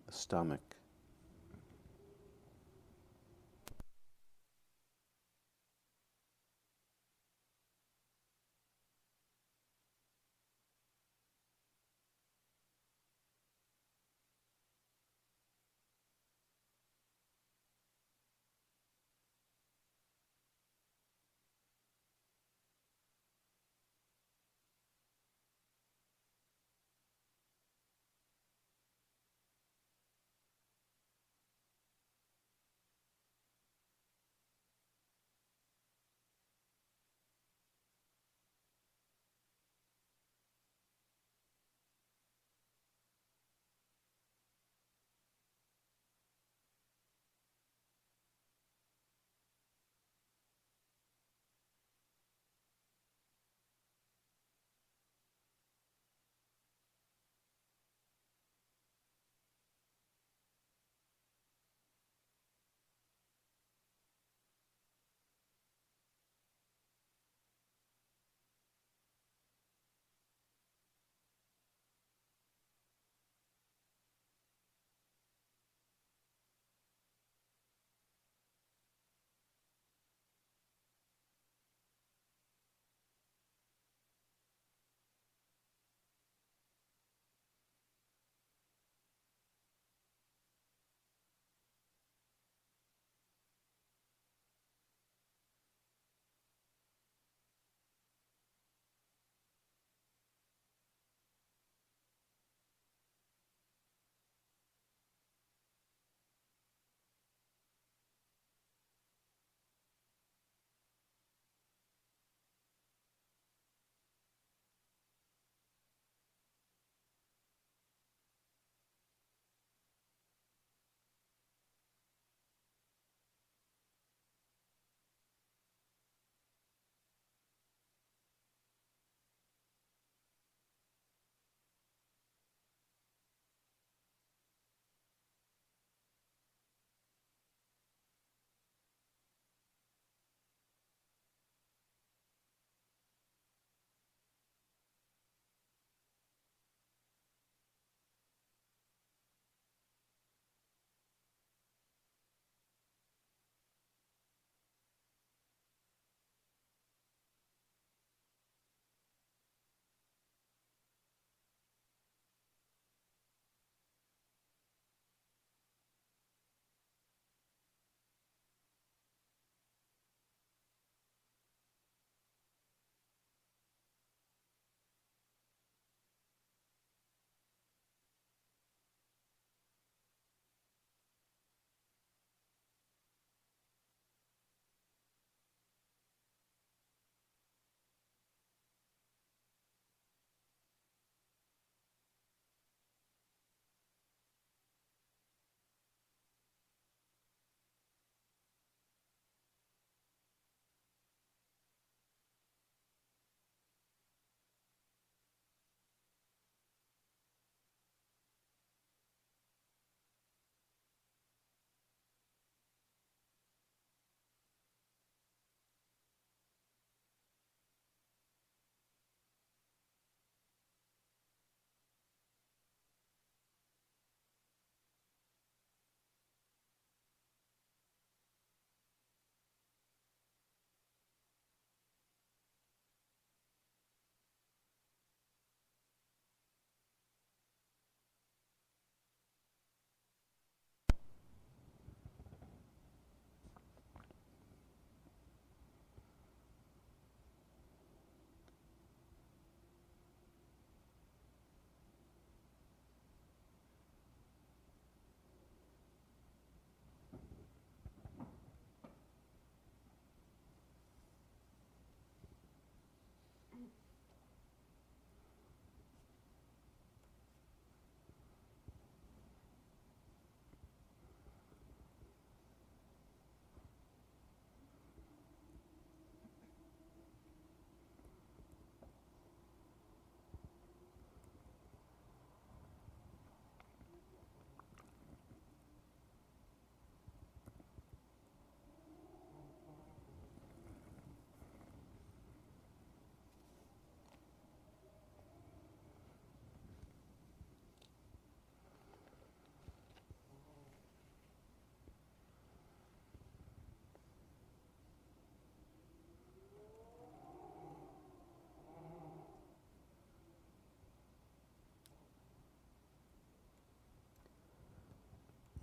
The 0.06 0.12
stomach. 0.12 0.77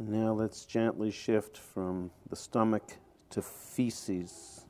Now 0.08 0.34
let's 0.34 0.66
gently 0.66 1.10
shift 1.10 1.58
from 1.58 2.12
the 2.30 2.36
stomach 2.36 2.98
to 3.32 3.42
feces. 3.42 4.64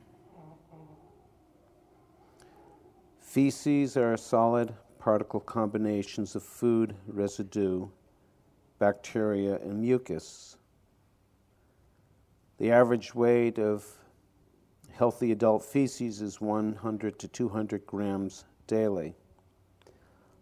Feces 3.20 3.98
are 3.98 4.16
solid 4.16 4.72
particle 4.98 5.40
combinations 5.40 6.36
of 6.36 6.42
food 6.42 6.96
residue, 7.06 7.86
bacteria, 8.78 9.56
and 9.56 9.82
mucus. 9.82 10.56
The 12.56 12.72
average 12.72 13.14
weight 13.14 13.58
of 13.58 13.84
healthy 14.90 15.32
adult 15.32 15.62
feces 15.62 16.22
is 16.22 16.40
100 16.40 17.18
to 17.18 17.28
200 17.28 17.84
grams 17.84 18.46
daily. 18.66 19.14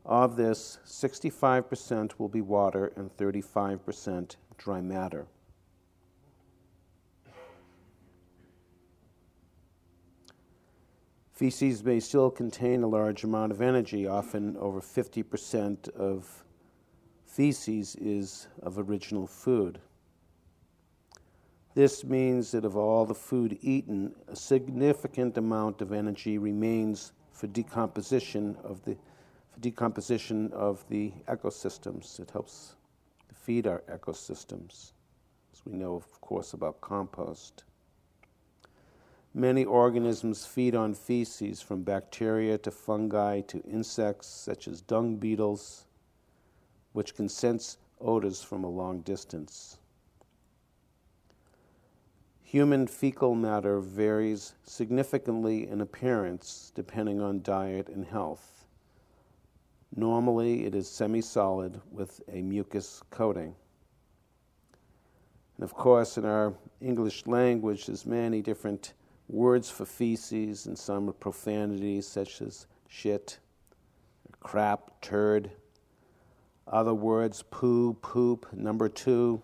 Of 0.07 0.37
this, 0.37 0.79
65% 0.87 2.13
will 2.19 2.29
be 2.29 2.43
water 2.43 2.93
and 2.95 3.11
35% 3.17 4.37
dry 4.59 4.81
matter. 4.81 5.27
Feces 11.33 11.83
may 11.83 11.99
still 11.99 12.31
contain 12.31 12.83
a 12.83 12.87
large 12.87 13.25
amount 13.25 13.51
of 13.51 13.61
energy, 13.61 14.07
often 14.07 14.57
over 14.57 14.81
50% 14.81 15.88
of 15.90 16.45
feces 17.27 17.97
is 17.97 18.47
of 18.62 18.79
original 18.79 19.27
food. 19.27 19.81
This 21.75 22.05
means 22.05 22.53
that 22.53 22.64
of 22.64 22.77
all 22.77 23.05
the 23.05 23.14
food 23.14 23.59
eaten, 23.62 24.14
a 24.29 24.37
significant 24.37 25.37
amount 25.37 25.83
of 25.83 25.93
energy 25.93 26.38
remains 26.38 27.12
for 27.33 27.49
decomposition 27.49 28.57
of 28.62 28.85
the 28.85 28.97
for 29.51 29.61
decomposition 29.61 30.53
of 30.53 30.85
the 30.88 31.12
ecosystems. 31.29 32.19
It 32.21 32.31
helps 32.31 32.75
feed 33.45 33.67
our 33.67 33.83
ecosystems, 33.93 34.93
as 35.53 35.67
we 35.67 35.75
know, 35.75 35.95
of 35.95 36.21
course, 36.23 36.55
about 36.55 36.81
compost. 36.81 37.65
Many 39.35 39.67
organisms 39.67 40.47
feed 40.47 40.75
on 40.75 40.95
feces, 40.95 41.61
from 41.61 41.83
bacteria 41.83 42.57
to 42.59 42.71
fungi 42.71 43.43
to 43.43 43.61
insects 43.65 44.29
such 44.29 44.67
as 44.67 44.81
dung 44.81 45.17
beetles, 45.17 45.85
which 46.93 47.15
can 47.15 47.29
sense 47.29 47.77
odors 48.01 48.43
from 48.43 48.65
a 48.65 48.71
long 48.71 49.01
distance. 49.01 49.77
Human 52.41 52.87
fecal 52.87 53.35
matter 53.35 53.79
varies 53.81 54.55
significantly 54.63 55.69
in 55.69 55.83
appearance 55.83 56.73
depending 56.75 57.21
on 57.21 57.43
diet 57.43 57.89
and 57.89 58.07
health. 58.07 58.54
Normally, 59.97 60.65
it 60.65 60.75
is 60.75 60.89
semi 60.89 61.21
solid 61.21 61.81
with 61.93 62.21
a 62.29 62.43
mucus 62.43 63.03
coating. 63.11 63.55
And 65.57 65.65
of 65.65 65.73
course, 65.75 66.19
in 66.19 66.25
our 66.25 66.55
English 66.81 67.27
language, 67.27 67.87
there's 67.87 68.05
many 68.05 68.43
different 68.43 68.95
words 69.29 69.71
for 69.71 69.85
feces, 69.85 70.67
and 70.67 70.77
some 70.77 71.09
are 71.09 71.13
profanities 71.13 72.09
such 72.09 72.43
as 72.43 72.67
shit, 72.89 73.39
crap, 74.41 75.01
turd. 75.01 75.51
Other 76.67 76.95
words, 76.95 77.45
poo, 77.51 77.95
poop, 77.95 78.53
number 78.53 78.89
two, 78.89 79.41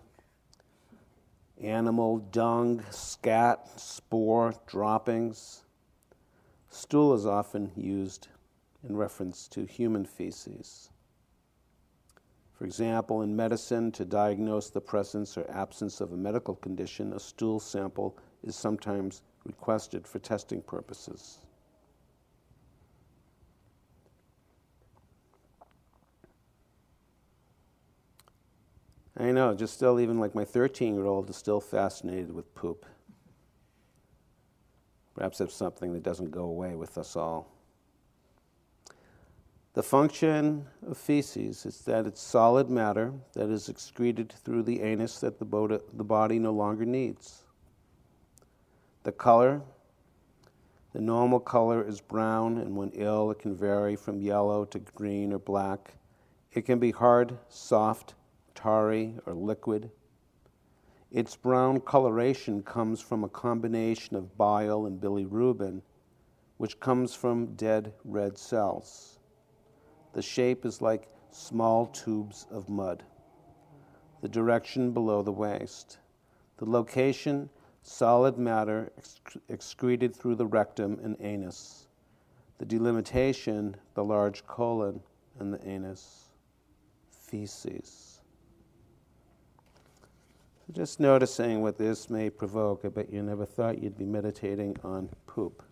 animal, 1.61 2.17
dung, 2.17 2.83
scat, 2.89 3.69
spoor, 3.79 4.53
droppings. 4.67 5.63
Stool 6.69 7.13
is 7.13 7.25
often 7.25 7.71
used 7.77 8.27
in 8.87 8.95
reference 8.95 9.47
to 9.49 9.65
human 9.65 10.05
feces. 10.05 10.89
For 12.53 12.65
example, 12.65 13.23
in 13.23 13.35
medicine, 13.35 13.91
to 13.93 14.05
diagnose 14.05 14.69
the 14.69 14.81
presence 14.81 15.37
or 15.37 15.49
absence 15.49 15.99
of 15.99 16.13
a 16.13 16.17
medical 16.17 16.55
condition, 16.55 17.13
a 17.13 17.19
stool 17.19 17.59
sample 17.59 18.15
is 18.43 18.55
sometimes 18.55 19.23
requested 19.45 20.07
for 20.07 20.19
testing 20.19 20.61
purposes. 20.61 21.39
I 29.17 29.31
know, 29.31 29.53
just 29.53 29.73
still, 29.73 29.99
even 29.99 30.19
like 30.19 30.33
my 30.33 30.45
13 30.45 30.95
year 30.95 31.05
old 31.05 31.29
is 31.29 31.35
still 31.35 31.61
fascinated 31.61 32.33
with 32.33 32.53
poop. 32.55 32.85
Perhaps 35.15 35.41
it's 35.41 35.53
something 35.53 35.93
that 35.93 36.03
doesn't 36.03 36.31
go 36.31 36.43
away 36.43 36.75
with 36.75 36.97
us 36.97 37.15
all. 37.15 37.60
The 39.73 39.83
function 39.83 40.67
of 40.85 40.97
feces 40.97 41.65
is 41.65 41.79
that 41.85 42.05
it's 42.05 42.21
solid 42.21 42.69
matter 42.69 43.13
that 43.31 43.49
is 43.49 43.69
excreted 43.69 44.33
through 44.43 44.63
the 44.63 44.81
anus 44.81 45.21
that 45.21 45.39
the, 45.39 45.45
body 45.45 46.39
no 46.39 46.51
longer 46.51 46.83
needs. 46.85 47.45
The 49.03 49.13
color, 49.13 49.61
the 50.91 50.99
normal 50.99 51.39
color 51.39 51.87
is 51.87 52.01
brown, 52.01 52.57
and 52.57 52.75
when 52.75 52.91
ill, 52.95 53.31
it 53.31 53.39
can 53.39 53.55
vary 53.55 53.95
from 53.95 54.19
yellow 54.19 54.65
to 54.65 54.79
green 54.79 55.31
or 55.31 55.39
black. 55.39 55.93
It 56.51 56.65
can 56.65 56.79
be 56.79 56.91
hard, 56.91 57.37
soft, 57.47 58.15
tarry, 58.53 59.15
or 59.25 59.33
liquid. 59.33 59.89
Its 61.11 61.37
brown 61.37 61.79
coloration 61.79 62.61
comes 62.61 62.99
from 62.99 63.23
a 63.23 63.29
combination 63.29 64.17
of 64.17 64.37
bile 64.37 64.85
and 64.85 64.99
bilirubin, 64.99 65.81
which 66.57 66.81
comes 66.81 67.15
from 67.15 67.55
dead 67.55 67.93
red 68.03 68.37
cells. 68.37 69.19
The 70.13 70.21
shape 70.21 70.65
is 70.65 70.81
like 70.81 71.07
small 71.31 71.87
tubes 71.87 72.45
of 72.51 72.69
mud. 72.69 73.03
The 74.21 74.29
direction 74.29 74.91
below 74.91 75.21
the 75.21 75.31
waist. 75.31 75.97
The 76.57 76.69
location, 76.69 77.49
solid 77.81 78.37
matter 78.37 78.91
excreted 79.49 80.15
through 80.15 80.35
the 80.35 80.45
rectum 80.45 80.99
and 81.01 81.15
anus. 81.19 81.87
The 82.57 82.65
delimitation, 82.65 83.75
the 83.95 84.03
large 84.03 84.45
colon 84.45 85.01
and 85.39 85.53
the 85.53 85.67
anus. 85.67 86.25
Feces. 87.09 88.21
Just 90.71 90.99
noticing 90.99 91.61
what 91.61 91.77
this 91.77 92.09
may 92.09 92.29
provoke, 92.29 92.85
I 92.85 92.89
bet 92.89 93.11
you 93.11 93.23
never 93.23 93.45
thought 93.45 93.81
you'd 93.81 93.97
be 93.97 94.05
meditating 94.05 94.77
on 94.83 95.09
poop. 95.25 95.63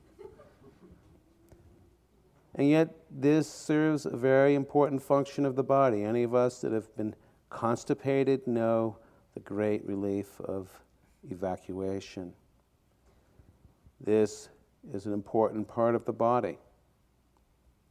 And 2.59 2.69
yet, 2.69 2.89
this 3.09 3.49
serves 3.49 4.05
a 4.05 4.17
very 4.17 4.53
important 4.53 5.01
function 5.01 5.45
of 5.45 5.55
the 5.55 5.63
body. 5.63 6.03
Any 6.03 6.23
of 6.23 6.35
us 6.35 6.59
that 6.59 6.73
have 6.73 6.93
been 6.97 7.15
constipated 7.49 8.45
know 8.47 8.97
the 9.33 9.39
great 9.39 9.85
relief 9.87 10.41
of 10.41 10.67
evacuation. 11.31 12.33
This 14.01 14.49
is 14.93 15.05
an 15.05 15.13
important 15.13 15.69
part 15.69 15.95
of 15.95 16.03
the 16.03 16.11
body. 16.11 16.57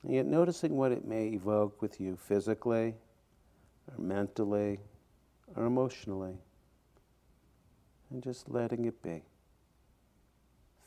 And 0.02 0.12
yet, 0.12 0.26
noticing 0.26 0.76
what 0.76 0.92
it 0.92 1.06
may 1.06 1.28
evoke 1.28 1.80
with 1.80 1.98
you 1.98 2.14
physically, 2.14 2.94
or 3.90 3.98
mentally, 3.98 4.80
or 5.56 5.64
emotionally, 5.64 6.36
and 8.10 8.22
just 8.22 8.50
letting 8.50 8.84
it 8.84 9.02
be. 9.02 9.22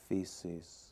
Feces. 0.08 0.91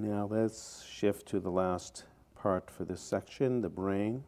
Now 0.00 0.28
let's 0.30 0.84
shift 0.84 1.26
to 1.30 1.40
the 1.40 1.50
last 1.50 2.04
part 2.36 2.70
for 2.70 2.84
this 2.84 3.00
section 3.00 3.62
the 3.62 3.68
brain. 3.68 4.22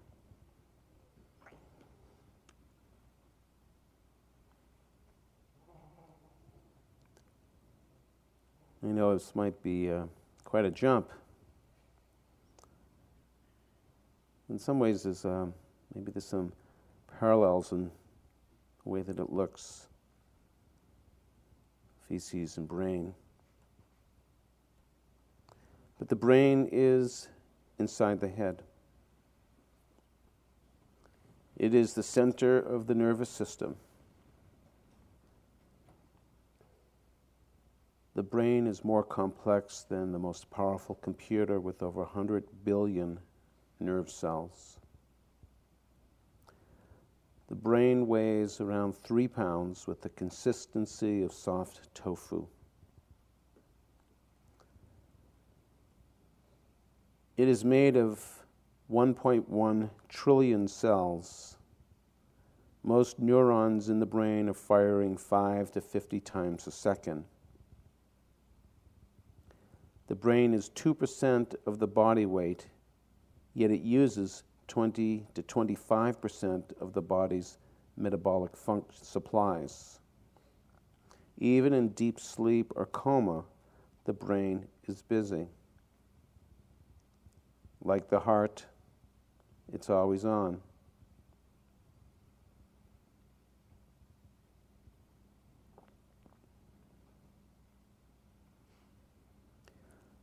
I 8.83 8.89
know 8.89 9.15
this 9.15 9.37
might 9.37 9.63
be 9.63 9.93
uh, 9.93 10.07
quite 10.43 10.65
a 10.65 10.73
jump. 10.73 11.09
In 14.49 14.59
some 14.59 14.81
ways, 14.81 15.05
there's 15.05 15.25
um, 15.25 15.55
maybe 15.95 16.11
there's 16.11 16.25
some 16.25 16.53
parallels 17.21 17.71
in 17.71 17.93
the 18.83 18.89
way 18.91 19.03
that 19.03 19.21
it 19.21 19.31
looks 19.31 19.87
feces 22.09 22.57
and 22.57 22.67
brain. 22.67 23.15
But 26.01 26.09
the 26.09 26.17
brain 26.17 26.67
is 26.73 27.29
inside 27.79 28.21
the 28.21 28.29
head. 28.29 28.63
It 31.59 31.75
is 31.75 31.93
the 31.93 32.03
center 32.03 32.59
of 32.59 32.87
the 32.87 32.95
nervous 32.95 33.29
system. 33.29 33.77
The 38.15 38.23
brain 38.23 38.67
is 38.67 38.83
more 38.83 39.03
complex 39.03 39.85
than 39.91 40.11
the 40.11 40.19
most 40.19 40.51
powerful 40.51 40.95
computer 40.95 41.61
with 41.61 41.83
over 41.83 42.01
100 42.01 42.45
billion 42.65 43.21
nerve 43.79 44.11
cells. 44.11 44.79
The 47.49 47.57
brain 47.57 48.07
weighs 48.07 48.59
around 48.59 48.97
three 48.97 49.29
pounds 49.29 49.87
with 49.87 50.01
the 50.01 50.09
consistency 50.09 51.23
of 51.23 51.35
soft 51.35 51.95
tofu. 51.95 52.47
It 57.41 57.49
is 57.49 57.65
made 57.65 57.97
of 57.97 58.45
1.1 58.93 59.91
trillion 60.11 60.69
cells. 60.69 61.57
Most 62.83 63.19
neurons 63.19 63.89
in 63.89 63.99
the 63.99 64.05
brain 64.05 64.47
are 64.51 64.53
firing 64.53 65.17
5 65.17 65.73
to 65.73 65.81
50 65.81 66.21
times 66.21 66.67
a 66.67 66.71
second. 66.71 67.25
The 70.09 70.15
brain 70.15 70.53
is 70.53 70.69
2% 70.75 71.55
of 71.65 71.79
the 71.79 71.87
body 71.87 72.27
weight, 72.27 72.67
yet 73.55 73.71
it 73.71 73.81
uses 73.81 74.43
20 74.69 75.27
to 75.33 75.43
25% 75.43 76.79
of 76.79 76.93
the 76.93 77.01
body's 77.01 77.57
metabolic 77.97 78.53
supplies. 78.93 79.99
Even 81.39 81.73
in 81.73 81.89
deep 81.89 82.21
sleep 82.21 82.71
or 82.77 82.85
coma, 82.85 83.45
the 84.05 84.13
brain 84.13 84.67
is 84.87 85.01
busy. 85.01 85.49
Like 87.83 88.09
the 88.09 88.21
heart, 88.21 88.67
it's 89.73 89.89
always 89.89 90.25
on. 90.25 90.61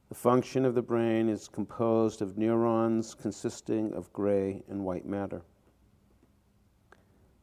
The 0.09 0.15
function 0.15 0.65
of 0.65 0.75
the 0.75 0.81
brain 0.81 1.29
is 1.29 1.47
composed 1.47 2.21
of 2.21 2.37
neurons 2.37 3.13
consisting 3.13 3.93
of 3.93 4.13
gray 4.13 4.63
and 4.69 4.85
white 4.85 5.05
matter. 5.05 5.41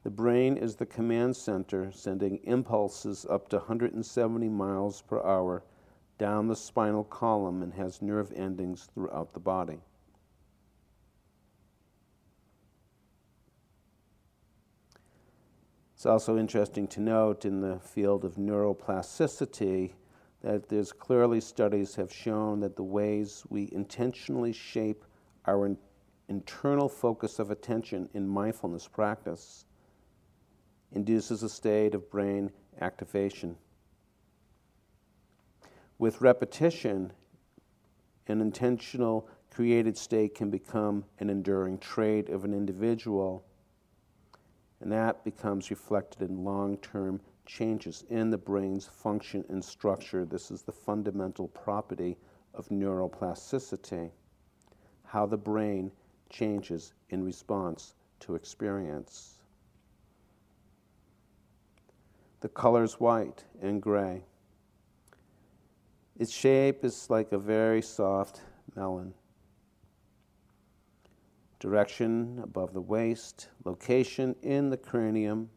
The 0.04 0.10
brain 0.10 0.56
is 0.56 0.76
the 0.76 0.86
command 0.86 1.36
center 1.36 1.90
sending 1.90 2.36
impulses 2.44 3.26
up 3.28 3.48
to 3.48 3.56
170 3.56 4.48
miles 4.48 5.02
per 5.02 5.22
hour 5.22 5.62
down 6.18 6.46
the 6.46 6.56
spinal 6.56 7.04
column 7.04 7.62
and 7.62 7.74
has 7.74 8.00
nerve 8.00 8.32
endings 8.32 8.88
throughout 8.94 9.32
the 9.32 9.40
body. 9.40 9.80
It's 16.05 16.11
also 16.11 16.36
interesting 16.36 16.86
to 16.88 17.00
note 17.00 17.46
in 17.46 17.62
the 17.62 17.78
field 17.78 18.26
of 18.26 18.34
neuroplasticity 18.34 19.94
that 20.42 20.68
there's 20.68 20.92
clearly 20.92 21.40
studies 21.40 21.94
have 21.94 22.12
shown 22.12 22.61
that 22.61 22.76
the 22.76 22.82
ways 22.82 23.42
we 23.48 23.70
intentionally 23.72 24.52
shape 24.52 25.07
our 25.46 25.64
in, 25.64 25.78
internal 26.28 26.90
focus 26.90 27.38
of 27.38 27.50
attention 27.50 28.11
in 28.12 28.28
mindfulness 28.28 28.86
practice 28.86 29.64
induces 30.92 31.42
a 31.42 31.48
state 31.48 31.94
of 31.94 32.11
brain 32.11 32.50
activation. 32.82 33.57
With 35.96 36.20
repetition, 36.20 37.14
an 38.26 38.42
intentional 38.42 39.26
created 39.50 39.96
state 39.96 40.34
can 40.34 40.50
become 40.50 41.07
an 41.20 41.30
enduring 41.30 41.78
trait 41.78 42.28
of 42.28 42.44
an 42.44 42.52
individual, 42.52 43.46
and 44.80 44.92
that 44.92 45.24
becomes 45.24 45.70
reflected 45.70 46.28
in 46.28 46.44
long 46.44 46.76
term 46.78 47.20
changes 47.46 48.04
in 48.10 48.30
the 48.30 48.38
brain's 48.38 48.86
function 48.86 49.44
and 49.48 49.64
structure. 49.64 50.24
This 50.24 50.50
is 50.50 50.62
the 50.62 50.72
fundamental 50.72 51.48
property 51.48 52.16
of 52.54 52.68
neuroplasticity, 52.68 54.10
how 55.04 55.26
the 55.26 55.36
brain 55.36 55.90
changes 56.30 56.92
in 57.10 57.22
response 57.22 57.94
to 58.20 58.34
experience. 58.34 59.34
The 62.40 62.48
colors 62.48 63.00
white 63.00 63.44
and 63.62 63.80
gray. 63.80 64.24
Its 66.18 66.32
shape 66.32 66.84
is 66.84 67.10
like 67.10 67.32
a 67.32 67.38
very 67.38 67.82
soft 67.82 68.42
melon. 68.76 69.14
Direction 71.64 72.40
above 72.42 72.74
the 72.74 72.82
waist, 72.82 73.48
location 73.64 74.36
in 74.42 74.68
the 74.68 74.76
cranium, 74.76 75.48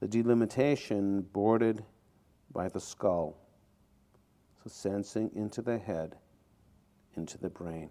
the 0.00 0.08
delimitation 0.08 1.20
bordered 1.20 1.84
by 2.52 2.68
the 2.68 2.80
skull. 2.80 3.38
So 4.64 4.68
sensing 4.68 5.30
into 5.36 5.62
the 5.62 5.78
head, 5.78 6.16
into 7.14 7.38
the 7.38 7.48
brain. 7.48 7.88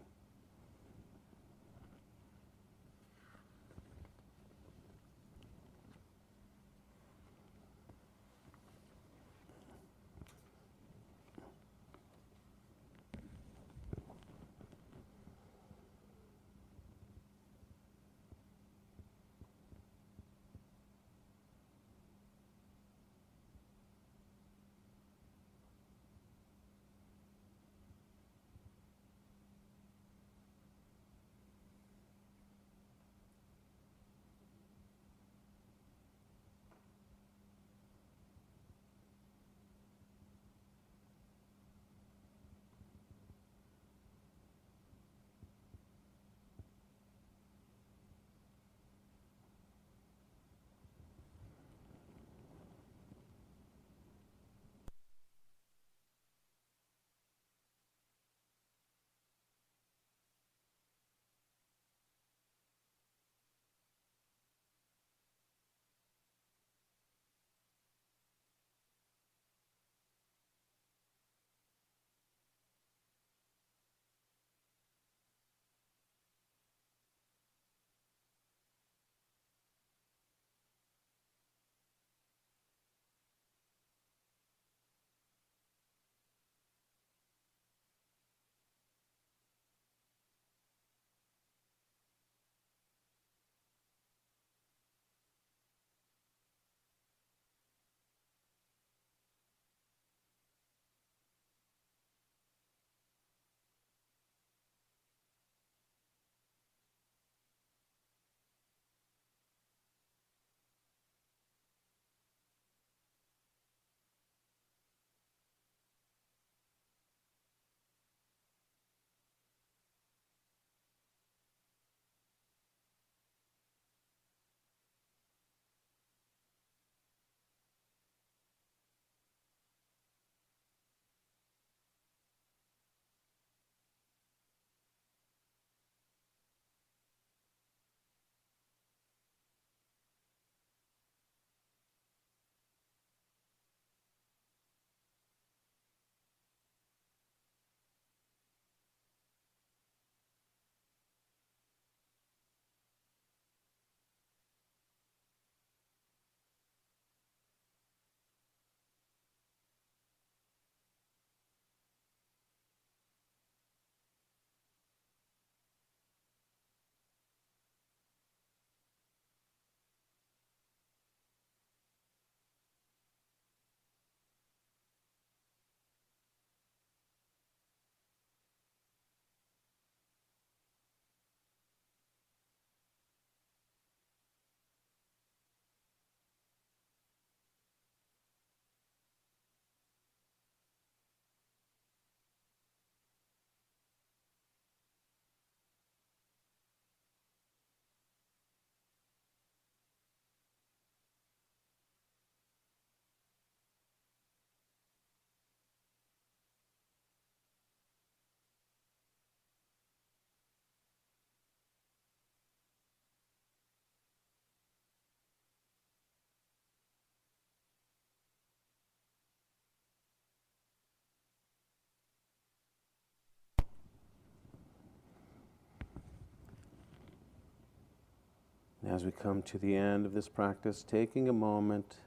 As 228.95 229.03
we 229.03 229.11
come 229.11 229.41
to 229.41 229.57
the 229.57 229.75
end 229.75 230.05
of 230.05 230.13
this 230.13 230.29
practice, 230.29 230.81
taking 230.81 231.27
a 231.27 231.33
moment 231.33 231.97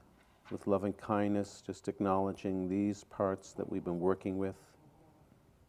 with 0.49 0.65
loving 0.65 0.93
kindness, 0.93 1.61
just 1.63 1.87
acknowledging 1.87 2.67
these 2.67 3.03
parts 3.11 3.51
that 3.53 3.71
we've 3.71 3.83
been 3.83 3.99
working 3.99 4.39
with 4.39 4.55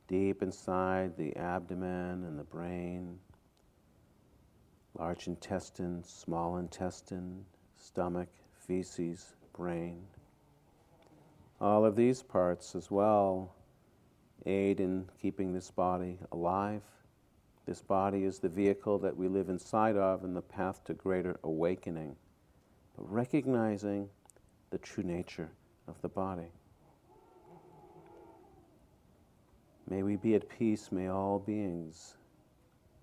deep 0.09 0.43
inside 0.43 1.14
the 1.18 1.37
abdomen 1.37 2.25
and 2.25 2.39
the 2.39 2.45
brain, 2.45 3.18
large 4.99 5.27
intestine, 5.27 6.03
small 6.03 6.57
intestine, 6.57 7.45
stomach, 7.77 8.31
feces, 8.66 9.35
brain. 9.53 10.01
All 11.61 11.85
of 11.85 11.97
these 11.97 12.23
parts 12.23 12.75
as 12.75 12.91
well 12.91 13.53
aid 14.47 14.81
in 14.81 15.07
keeping 15.21 15.53
this 15.53 15.71
body 15.71 16.18
alive. 16.33 16.81
This 17.71 17.83
body 17.83 18.25
is 18.25 18.41
the 18.41 18.49
vehicle 18.49 18.99
that 18.99 19.16
we 19.16 19.29
live 19.29 19.49
inside 19.49 19.97
of 19.97 20.25
and 20.25 20.35
the 20.35 20.43
path 20.43 20.83
to 20.87 20.93
greater 20.93 21.39
awakening. 21.45 22.16
But 22.97 23.09
recognizing 23.09 24.09
the 24.71 24.79
true 24.79 25.05
nature 25.05 25.53
of 25.87 25.95
the 26.03 26.09
body. 26.09 26.51
May 29.89 30.03
we 30.03 30.16
be 30.16 30.35
at 30.35 30.49
peace. 30.49 30.91
May 30.91 31.07
all 31.07 31.39
beings 31.39 32.16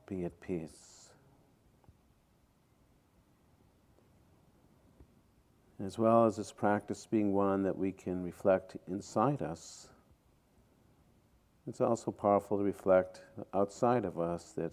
be 0.05 0.25
at 0.25 0.37
peace. 0.41 1.11
As 5.81 5.97
well 5.97 6.25
as 6.25 6.35
this 6.35 6.51
practice 6.51 7.07
being 7.09 7.31
one 7.31 7.63
that 7.63 7.77
we 7.77 7.93
can 7.93 8.21
reflect 8.21 8.75
inside 8.89 9.41
us, 9.41 9.87
it's 11.67 11.81
also 11.81 12.11
powerful 12.11 12.57
to 12.57 12.63
reflect 12.63 13.21
outside 13.53 14.05
of 14.05 14.17
us 14.17 14.53
that, 14.53 14.71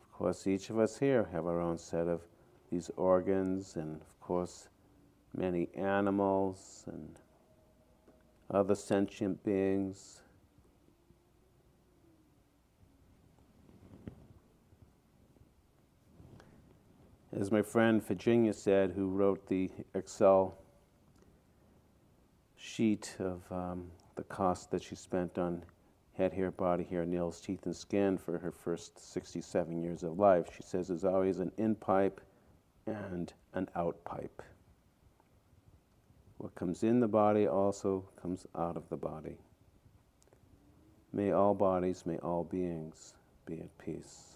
of 0.00 0.12
course, 0.12 0.46
each 0.46 0.70
of 0.70 0.78
us 0.78 0.98
here 0.98 1.28
have 1.32 1.44
our 1.44 1.60
own 1.60 1.76
set 1.76 2.06
of 2.06 2.22
these 2.70 2.90
organs, 2.96 3.74
and 3.74 4.00
of 4.00 4.20
course, 4.20 4.68
many 5.36 5.68
animals 5.74 6.84
and 6.86 7.18
other 8.48 8.76
sentient 8.76 9.42
beings. 9.42 10.20
As 17.32 17.50
my 17.50 17.60
friend 17.60 18.02
Virginia 18.06 18.52
said, 18.52 18.92
who 18.92 19.08
wrote 19.08 19.48
the 19.48 19.70
Excel 19.94 20.56
sheet 22.56 23.16
of 23.18 23.42
um, 23.50 23.90
the 24.16 24.24
cost 24.24 24.70
that 24.70 24.82
she 24.82 24.94
spent 24.94 25.38
on 25.38 25.62
head 26.14 26.32
hair, 26.32 26.50
body 26.50 26.84
hair, 26.84 27.04
nails, 27.04 27.40
teeth, 27.40 27.66
and 27.66 27.76
skin 27.76 28.16
for 28.16 28.38
her 28.38 28.50
first 28.50 28.98
67 29.12 29.82
years 29.82 30.02
of 30.02 30.18
life, 30.18 30.46
she 30.56 30.62
says 30.62 30.88
there's 30.88 31.04
always 31.04 31.38
an 31.38 31.52
in 31.58 31.74
pipe 31.74 32.20
and 32.86 33.32
an 33.54 33.68
out 33.76 34.02
pipe. 34.04 34.42
What 36.38 36.54
comes 36.54 36.82
in 36.82 37.00
the 37.00 37.08
body 37.08 37.46
also 37.46 38.08
comes 38.20 38.46
out 38.56 38.76
of 38.76 38.88
the 38.88 38.96
body. 38.96 39.36
May 41.12 41.32
all 41.32 41.54
bodies, 41.54 42.04
may 42.04 42.18
all 42.18 42.44
beings 42.44 43.14
be 43.46 43.60
at 43.60 43.78
peace. 43.78 44.35